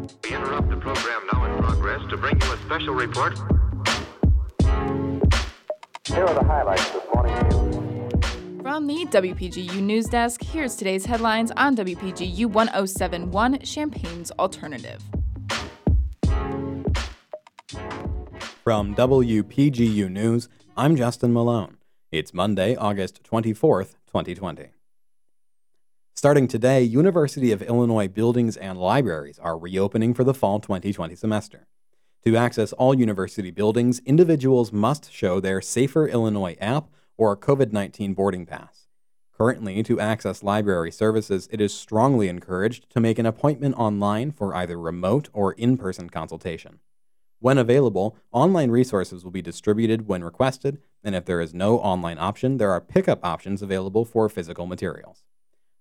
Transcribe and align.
We 0.00 0.34
interrupt 0.34 0.70
the 0.70 0.76
program 0.76 1.26
now 1.32 1.44
in 1.44 1.62
progress 1.62 2.00
to 2.08 2.16
bring 2.16 2.40
you 2.40 2.52
a 2.52 2.56
special 2.58 2.94
report. 2.94 3.38
Here 6.06 6.24
are 6.24 6.34
the 6.34 6.44
highlights 6.44 6.90
this 6.90 7.02
morning's 7.14 7.54
news. 7.54 8.62
From 8.62 8.86
the 8.86 9.04
WPGU 9.06 9.82
News 9.82 10.06
Desk, 10.06 10.42
here's 10.42 10.76
today's 10.76 11.04
headlines 11.04 11.50
on 11.52 11.76
WPGU 11.76 12.46
1071 12.46 13.60
Champaign's 13.60 14.30
Alternative. 14.32 15.02
From 18.64 18.94
WPGU 18.94 20.10
News, 20.10 20.48
I'm 20.76 20.96
Justin 20.96 21.32
Malone. 21.34 21.76
It's 22.10 22.32
Monday, 22.32 22.74
August 22.74 23.22
24th, 23.22 23.96
2020. 24.06 24.70
Starting 26.22 26.46
today, 26.46 26.82
University 26.82 27.50
of 27.50 27.62
Illinois 27.62 28.06
buildings 28.06 28.54
and 28.58 28.78
libraries 28.78 29.38
are 29.38 29.56
reopening 29.56 30.12
for 30.12 30.22
the 30.22 30.34
fall 30.34 30.60
2020 30.60 31.14
semester. 31.14 31.66
To 32.26 32.36
access 32.36 32.74
all 32.74 32.92
university 32.92 33.50
buildings, 33.50 34.00
individuals 34.00 34.70
must 34.70 35.10
show 35.10 35.40
their 35.40 35.62
Safer 35.62 36.06
Illinois 36.06 36.58
app 36.60 36.90
or 37.16 37.38
COVID 37.38 37.72
19 37.72 38.12
boarding 38.12 38.44
pass. 38.44 38.86
Currently, 39.32 39.82
to 39.84 39.98
access 39.98 40.42
library 40.42 40.92
services, 40.92 41.48
it 41.50 41.58
is 41.58 41.72
strongly 41.72 42.28
encouraged 42.28 42.90
to 42.90 43.00
make 43.00 43.18
an 43.18 43.24
appointment 43.24 43.76
online 43.78 44.30
for 44.30 44.54
either 44.54 44.78
remote 44.78 45.30
or 45.32 45.52
in 45.54 45.78
person 45.78 46.10
consultation. 46.10 46.80
When 47.38 47.56
available, 47.56 48.18
online 48.30 48.70
resources 48.70 49.24
will 49.24 49.30
be 49.30 49.40
distributed 49.40 50.06
when 50.06 50.22
requested, 50.22 50.82
and 51.02 51.14
if 51.14 51.24
there 51.24 51.40
is 51.40 51.54
no 51.54 51.78
online 51.78 52.18
option, 52.18 52.58
there 52.58 52.72
are 52.72 52.80
pickup 52.82 53.24
options 53.24 53.62
available 53.62 54.04
for 54.04 54.28
physical 54.28 54.66
materials. 54.66 55.24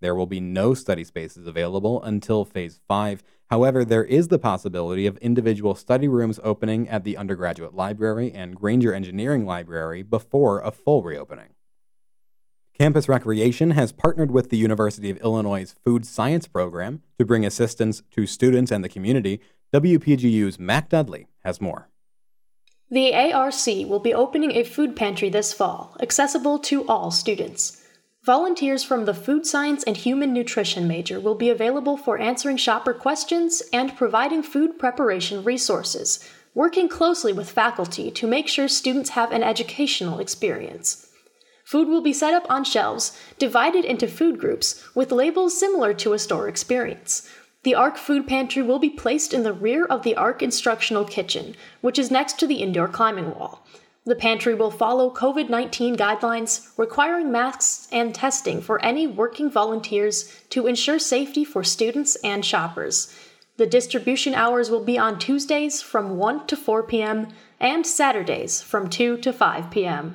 There 0.00 0.14
will 0.14 0.26
be 0.26 0.40
no 0.40 0.74
study 0.74 1.04
spaces 1.04 1.46
available 1.46 2.02
until 2.02 2.44
Phase 2.44 2.80
5. 2.86 3.22
However, 3.50 3.84
there 3.84 4.04
is 4.04 4.28
the 4.28 4.38
possibility 4.38 5.06
of 5.06 5.16
individual 5.18 5.74
study 5.74 6.08
rooms 6.08 6.40
opening 6.42 6.88
at 6.88 7.04
the 7.04 7.16
undergraduate 7.16 7.74
library 7.74 8.32
and 8.32 8.56
Grainger 8.56 8.92
Engineering 8.92 9.46
Library 9.46 10.02
before 10.02 10.60
a 10.60 10.70
full 10.70 11.02
reopening. 11.02 11.50
Campus 12.78 13.08
Recreation 13.08 13.70
has 13.70 13.90
partnered 13.90 14.30
with 14.30 14.50
the 14.50 14.58
University 14.58 15.08
of 15.08 15.16
Illinois' 15.18 15.74
Food 15.82 16.04
Science 16.04 16.46
Program 16.46 17.00
to 17.18 17.24
bring 17.24 17.46
assistance 17.46 18.02
to 18.10 18.26
students 18.26 18.70
and 18.70 18.84
the 18.84 18.88
community. 18.88 19.40
WPGU's 19.72 20.58
Mac 20.58 20.90
Dudley 20.90 21.26
has 21.42 21.60
more. 21.60 21.88
The 22.90 23.14
ARC 23.14 23.66
will 23.88 23.98
be 23.98 24.12
opening 24.12 24.52
a 24.52 24.62
food 24.62 24.94
pantry 24.94 25.30
this 25.30 25.54
fall, 25.54 25.96
accessible 26.00 26.58
to 26.60 26.86
all 26.86 27.10
students. 27.10 27.82
Volunteers 28.26 28.82
from 28.82 29.04
the 29.04 29.14
Food 29.14 29.46
Science 29.46 29.84
and 29.84 29.96
Human 29.96 30.32
Nutrition 30.32 30.88
major 30.88 31.20
will 31.20 31.36
be 31.36 31.48
available 31.48 31.96
for 31.96 32.18
answering 32.18 32.56
shopper 32.56 32.92
questions 32.92 33.62
and 33.72 33.96
providing 33.96 34.42
food 34.42 34.80
preparation 34.80 35.44
resources, 35.44 36.28
working 36.52 36.88
closely 36.88 37.32
with 37.32 37.48
faculty 37.48 38.10
to 38.10 38.26
make 38.26 38.48
sure 38.48 38.66
students 38.66 39.10
have 39.10 39.30
an 39.30 39.44
educational 39.44 40.18
experience. 40.18 41.08
Food 41.62 41.86
will 41.86 42.00
be 42.00 42.12
set 42.12 42.34
up 42.34 42.50
on 42.50 42.64
shelves, 42.64 43.16
divided 43.38 43.84
into 43.84 44.08
food 44.08 44.40
groups, 44.40 44.84
with 44.92 45.12
labels 45.12 45.56
similar 45.56 45.94
to 45.94 46.12
a 46.12 46.18
store 46.18 46.48
experience. 46.48 47.30
The 47.62 47.76
ARC 47.76 47.96
food 47.96 48.26
pantry 48.26 48.62
will 48.62 48.80
be 48.80 48.90
placed 48.90 49.32
in 49.32 49.44
the 49.44 49.52
rear 49.52 49.84
of 49.84 50.02
the 50.02 50.16
ARC 50.16 50.42
instructional 50.42 51.04
kitchen, 51.04 51.54
which 51.80 51.96
is 51.96 52.10
next 52.10 52.40
to 52.40 52.48
the 52.48 52.56
indoor 52.56 52.88
climbing 52.88 53.36
wall. 53.36 53.64
The 54.06 54.14
pantry 54.14 54.54
will 54.54 54.70
follow 54.70 55.10
COVID 55.10 55.48
19 55.50 55.96
guidelines 55.96 56.70
requiring 56.78 57.32
masks 57.32 57.88
and 57.90 58.14
testing 58.14 58.62
for 58.62 58.80
any 58.84 59.04
working 59.08 59.50
volunteers 59.50 60.32
to 60.50 60.68
ensure 60.68 61.00
safety 61.00 61.44
for 61.44 61.64
students 61.64 62.14
and 62.22 62.44
shoppers. 62.44 63.12
The 63.56 63.66
distribution 63.66 64.32
hours 64.32 64.70
will 64.70 64.84
be 64.84 64.96
on 64.96 65.18
Tuesdays 65.18 65.82
from 65.82 66.18
1 66.18 66.46
to 66.46 66.56
4 66.56 66.84
p.m. 66.84 67.28
and 67.58 67.84
Saturdays 67.84 68.62
from 68.62 68.88
2 68.88 69.16
to 69.18 69.32
5 69.32 69.70
p.m. 69.72 70.14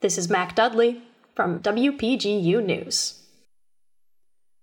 This 0.00 0.18
is 0.18 0.28
Mac 0.28 0.56
Dudley 0.56 1.02
from 1.36 1.60
WPGU 1.60 2.64
News. 2.64 3.20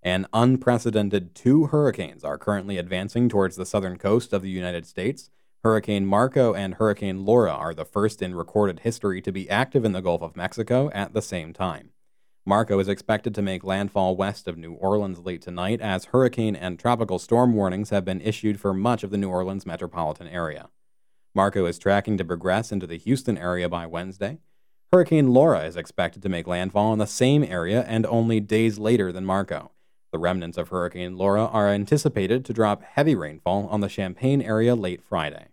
An 0.03 0.27
unprecedented 0.33 1.35
two 1.35 1.67
hurricanes 1.67 2.25
are 2.25 2.37
currently 2.37 2.77
advancing 2.77 3.29
towards 3.29 3.55
the 3.55 3.65
southern 3.65 3.97
coast 3.97 4.33
of 4.33 4.41
the 4.41 4.49
United 4.49 4.85
States. 4.85 5.29
Hurricane 5.61 6.05
Marco 6.05 6.53
and 6.53 6.75
Hurricane 6.75 7.25
Laura 7.25 7.51
are 7.51 7.73
the 7.73 7.83
first 7.83 8.21
in 8.21 8.33
recorded 8.33 8.79
history 8.79 9.21
to 9.21 9.29
be 9.29 9.49
active 9.49 9.83
in 9.83 9.91
the 9.91 10.01
Gulf 10.01 10.21
of 10.21 10.37
Mexico 10.37 10.89
at 10.93 11.13
the 11.13 11.21
same 11.21 11.51
time. 11.51 11.89
Marco 12.45 12.79
is 12.79 12.87
expected 12.87 13.35
to 13.35 13.41
make 13.41 13.65
landfall 13.65 14.15
west 14.15 14.47
of 14.47 14.57
New 14.57 14.71
Orleans 14.71 15.19
late 15.19 15.41
tonight 15.41 15.81
as 15.81 16.05
hurricane 16.05 16.55
and 16.55 16.79
tropical 16.79 17.19
storm 17.19 17.53
warnings 17.53 17.89
have 17.89 18.05
been 18.05 18.21
issued 18.21 18.57
for 18.57 18.73
much 18.73 19.03
of 19.03 19.11
the 19.11 19.17
New 19.17 19.29
Orleans 19.29 19.65
metropolitan 19.65 20.29
area. 20.29 20.69
Marco 21.35 21.65
is 21.65 21.77
tracking 21.77 22.17
to 22.17 22.23
progress 22.23 22.71
into 22.71 22.87
the 22.87 22.97
Houston 22.97 23.37
area 23.37 23.67
by 23.67 23.85
Wednesday. 23.85 24.39
Hurricane 24.93 25.33
Laura 25.33 25.65
is 25.65 25.75
expected 25.75 26.21
to 26.23 26.29
make 26.29 26.47
landfall 26.47 26.93
in 26.93 26.99
the 26.99 27.05
same 27.05 27.43
area 27.43 27.83
and 27.85 28.05
only 28.05 28.39
days 28.39 28.79
later 28.79 29.11
than 29.11 29.25
Marco. 29.25 29.71
The 30.11 30.19
remnants 30.19 30.57
of 30.57 30.69
Hurricane 30.69 31.17
Laura 31.17 31.45
are 31.45 31.67
anticipated 31.67 32.43
to 32.45 32.53
drop 32.53 32.81
heavy 32.83 33.13
rainfall 33.13 33.67
on 33.67 33.81
the 33.81 33.87
Champaign 33.87 34.41
area 34.41 34.75
late 34.75 35.03
Friday. 35.03 35.49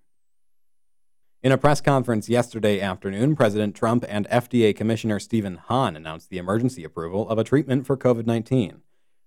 In 1.42 1.52
a 1.52 1.58
press 1.58 1.82
conference 1.82 2.30
yesterday 2.30 2.80
afternoon, 2.80 3.36
President 3.36 3.76
Trump 3.76 4.04
and 4.08 4.26
FDA 4.28 4.74
Commissioner 4.74 5.20
Stephen 5.20 5.56
Hahn 5.56 5.94
announced 5.94 6.30
the 6.30 6.38
emergency 6.38 6.84
approval 6.84 7.28
of 7.28 7.38
a 7.38 7.44
treatment 7.44 7.86
for 7.86 7.98
COVID 7.98 8.26
19. 8.26 8.80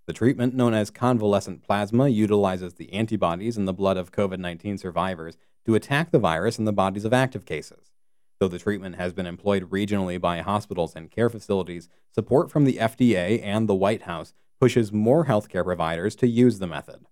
The 0.08 0.14
treatment, 0.14 0.56
known 0.56 0.74
as 0.74 0.90
convalescent 0.90 1.62
plasma, 1.62 2.08
utilizes 2.08 2.74
the 2.74 2.92
antibodies 2.92 3.56
in 3.56 3.66
the 3.66 3.74
blood 3.74 3.96
of 3.96 4.12
COVID 4.12 4.40
19 4.40 4.80
survivors 4.80 5.38
to 5.66 5.76
attack 5.76 6.10
the 6.10 6.18
virus 6.18 6.58
in 6.58 6.66
the 6.66 6.74
bodies 6.74 7.06
of 7.06 7.14
active 7.14 7.46
cases. 7.46 7.92
Though 8.40 8.48
the 8.48 8.60
treatment 8.60 8.96
has 8.96 9.12
been 9.12 9.26
employed 9.26 9.70
regionally 9.70 10.20
by 10.20 10.40
hospitals 10.40 10.96
and 10.96 11.12
care 11.12 11.30
facilities, 11.30 11.90
support 12.14 12.50
from 12.50 12.64
the 12.64 12.78
FDA 12.78 13.44
and 13.44 13.68
the 13.68 13.76
White 13.76 14.04
House 14.04 14.34
pushes 14.62 14.94
more 14.94 15.26
healthcare 15.26 15.66
providers 15.66 16.16
to 16.18 16.28
use 16.28 16.60
the 16.60 16.68
method. 16.68 17.06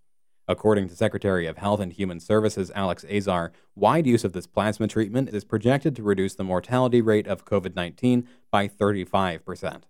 According 0.48 0.88
to 0.88 0.96
Secretary 0.96 1.46
of 1.46 1.58
Health 1.58 1.82
and 1.82 1.92
Human 1.92 2.22
Services 2.22 2.72
Alex 2.74 3.04
Azar, 3.12 3.52
wide 3.76 4.08
use 4.08 4.24
of 4.24 4.32
this 4.32 4.48
plasma 4.48 4.88
treatment 4.88 5.28
is 5.30 5.44
projected 5.44 5.94
to 5.98 6.04
reduce 6.04 6.36
the 6.36 6.46
mortality 6.46 7.02
rate 7.02 7.28
of 7.28 7.44
COVID 7.44 7.76
19 7.76 8.26
by 8.50 8.70
35%. 8.70 9.84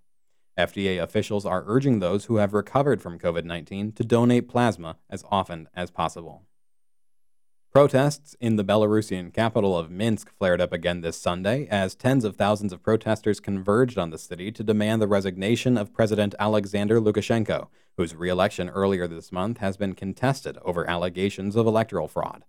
FDA 0.57 1.01
officials 1.01 1.45
are 1.45 1.63
urging 1.67 1.99
those 1.99 2.25
who 2.25 2.37
have 2.37 2.53
recovered 2.53 2.99
from 2.99 3.19
COVID 3.19 3.45
19 3.45 3.91
to 3.91 4.03
donate 4.03 4.49
plasma 4.49 4.97
as 5.07 5.23
often 5.29 5.69
as 5.75 5.91
possible. 5.91 6.47
Protests 7.77 8.35
in 8.41 8.55
the 8.55 8.65
Belarusian 8.65 9.31
capital 9.31 9.77
of 9.77 9.91
Minsk 9.91 10.31
flared 10.35 10.59
up 10.59 10.73
again 10.73 11.01
this 11.01 11.15
Sunday 11.15 11.67
as 11.69 11.93
tens 11.93 12.25
of 12.25 12.35
thousands 12.35 12.73
of 12.73 12.81
protesters 12.81 13.39
converged 13.39 13.99
on 13.99 14.09
the 14.09 14.17
city 14.17 14.51
to 14.53 14.63
demand 14.63 14.99
the 14.99 15.07
resignation 15.07 15.77
of 15.77 15.93
President 15.93 16.33
Alexander 16.39 16.99
Lukashenko, 16.99 17.67
whose 17.95 18.15
reelection 18.15 18.67
earlier 18.69 19.05
this 19.05 19.31
month 19.31 19.59
has 19.59 19.77
been 19.77 19.93
contested 19.93 20.57
over 20.65 20.89
allegations 20.89 21.55
of 21.55 21.67
electoral 21.67 22.07
fraud. 22.07 22.45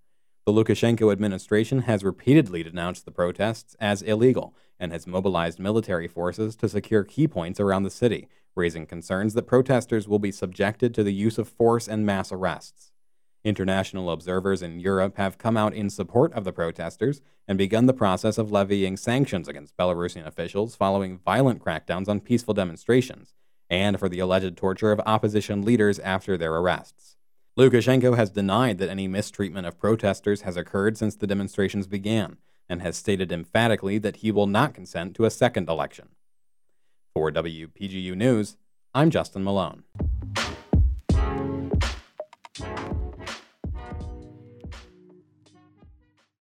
The 0.47 0.53
Lukashenko 0.55 1.13
administration 1.13 1.81
has 1.81 2.03
repeatedly 2.03 2.63
denounced 2.63 3.05
the 3.05 3.13
protests 3.13 3.77
as 3.79 4.01
illegal 4.01 4.55
and 4.81 4.93
has 4.93 5.07
mobilized 5.07 5.59
military 5.59 6.09
forces 6.09 6.57
to 6.57 6.71
secure 6.71 7.05
key 7.05 7.29
points 7.29 7.61
around 7.61 7.83
the 7.83 7.91
city, 7.91 8.31
raising 8.55 8.87
concerns 8.87 9.35
that 9.35 9.47
protesters 9.47 10.09
will 10.09 10.19
be 10.19 10.33
subjected 10.33 10.95
to 10.95 11.05
the 11.05 11.13
use 11.13 11.37
of 11.37 11.51
force 11.51 11.87
and 11.87 12.07
mass 12.07 12.33
arrests. 12.33 12.88
International 13.49 14.11
observers 14.11 14.63
in 14.63 14.79
Europe 14.79 15.17
have 15.17 15.39
come 15.39 15.57
out 15.57 15.73
in 15.73 15.89
support 15.89 16.33
of 16.35 16.45
the 16.45 16.53
protesters 16.53 17.23
and 17.49 17.57
begun 17.57 17.87
the 17.87 17.95
process 17.95 18.37
of 18.37 18.53
levying 18.53 18.95
sanctions 18.95 19.49
against 19.49 19.75
Belarusian 19.79 20.27
officials 20.27 20.77
following 20.77 21.19
violent 21.25 21.65
crackdowns 21.65 22.09
on 22.09 22.21
peaceful 22.21 22.53
demonstrations 22.53 23.33
and 23.71 23.99
for 23.99 24.09
the 24.09 24.19
alleged 24.19 24.55
torture 24.59 24.93
of 24.93 25.01
opposition 25.07 25.63
leaders 25.63 25.99
after 26.01 26.37
their 26.37 26.55
arrests. 26.55 27.17
Lukashenko 27.59 28.17
has 28.17 28.29
denied 28.29 28.77
that 28.79 28.91
any 28.91 29.09
mistreatment 29.09 29.67
of 29.67 29.79
protesters 29.81 30.43
has 30.43 30.59
occurred 30.59 30.99
since 30.99 31.17
the 31.17 31.27
demonstrations 31.27 31.87
began 31.87 32.37
and 32.69 32.83
has 32.83 32.99
stated 32.99 33.33
emphatically 33.33 33.97
that 33.97 34.17
he 34.17 34.31
will 34.31 34.47
not 34.47 34.75
consent 34.75 35.17
to 35.17 35.25
a 35.25 35.31
second 35.31 35.71
election. 35.71 36.11
For 37.15 37.33
WPGU 37.33 38.15
News, 38.15 38.59
I'm 38.95 39.09
Justin 39.09 39.43
Malone. 39.43 39.85